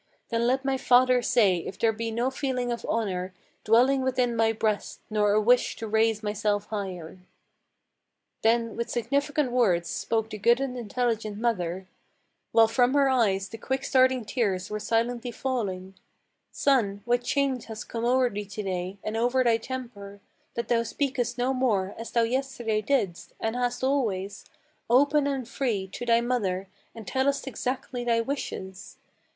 [0.29, 4.51] Then let my father say if there be no feeling of honor Dwelling within my
[4.51, 7.19] breast, nor a wish to raise myself higher."
[8.41, 11.87] Then with significant words spoke the good and intelligent mother,
[12.51, 15.93] While from her eyes the quick starting tears were silently falling:
[16.51, 20.19] "Son, what change has come o'er thee to day, and over thy temper,
[20.55, 24.45] That thou speakest no more, as thou yesterday didst, and hast always,
[24.89, 28.97] Open and free, to thy mother, and tellest exactly thy wishes?